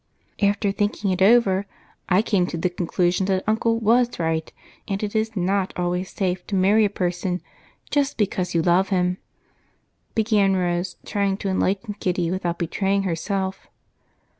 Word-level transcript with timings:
"After 0.41 0.71
thinking 0.71 1.11
it 1.11 1.21
over, 1.21 1.67
I 2.09 2.23
came 2.23 2.47
to 2.47 2.57
the 2.57 2.71
conclusion 2.71 3.27
that 3.27 3.43
Uncle 3.45 3.77
was 3.77 4.17
right, 4.17 4.51
and 4.87 5.03
it 5.03 5.15
is 5.15 5.35
not 5.35 5.73
always 5.77 6.09
safe 6.09 6.43
to 6.47 6.55
marry 6.55 6.85
a 6.85 6.89
person 6.89 7.39
just 7.91 8.17
because 8.17 8.55
you 8.55 8.63
love 8.63 8.89
him," 8.89 9.19
began 10.15 10.55
Rose, 10.55 10.97
trying 11.05 11.37
to 11.37 11.49
enlighten 11.49 11.93
Kitty 11.93 12.31
without 12.31 12.57
betraying 12.57 13.03
herself. 13.03 13.67